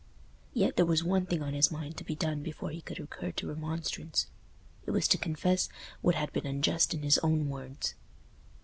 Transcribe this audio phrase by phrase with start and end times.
[0.55, 3.29] Yet there was one thing on his mind to be done before he could recur
[3.33, 4.25] to remonstrance:
[4.87, 5.69] it was to confess
[6.01, 7.93] what had been unjust in his own words.